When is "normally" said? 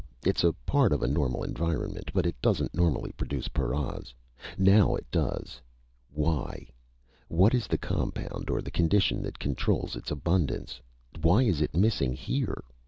2.73-3.11